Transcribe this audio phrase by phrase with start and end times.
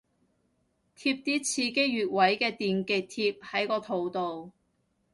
[0.97, 3.03] 貼啲刺激穴位嘅電極
[3.33, 4.51] 貼喺個肚度